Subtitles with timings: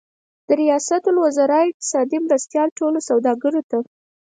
[0.47, 3.77] د ریاست الوزار اقتصادي مرستیال ټولو سوداګرو ته